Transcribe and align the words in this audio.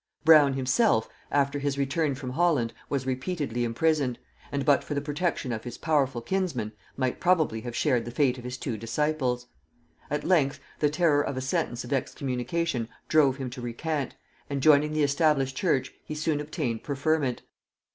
Brown 0.25 0.53
himself, 0.55 1.07
after 1.31 1.59
his 1.59 1.77
return 1.77 2.15
from 2.15 2.31
Holland, 2.31 2.73
was 2.89 3.05
repeatedly 3.05 3.63
imprisoned, 3.63 4.17
and, 4.51 4.65
but 4.65 4.83
for 4.83 4.95
the 4.95 4.99
protection 4.99 5.51
of 5.51 5.63
his 5.63 5.77
powerful 5.77 6.21
kinsman 6.23 6.71
might 6.97 7.19
probably 7.19 7.61
have 7.61 7.75
shared 7.75 8.05
the 8.05 8.09
fate 8.09 8.39
of 8.39 8.43
his 8.43 8.57
two 8.57 8.77
disciples. 8.77 9.45
At 10.09 10.23
length, 10.23 10.59
the 10.79 10.89
terror 10.89 11.21
of 11.21 11.37
a 11.37 11.41
sentence 11.41 11.83
of 11.83 11.93
excommunication 11.93 12.89
drove 13.09 13.37
him 13.37 13.51
to 13.51 13.61
recant, 13.61 14.15
and 14.49 14.59
joining 14.63 14.93
the 14.93 15.03
established 15.03 15.55
church 15.55 15.93
he 16.03 16.15
soon 16.15 16.41
obtained 16.41 16.81
preferment. 16.81 17.43